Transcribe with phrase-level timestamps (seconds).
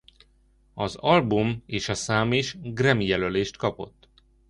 [0.73, 4.09] Az album és a szám is Grammy jelölést kapott.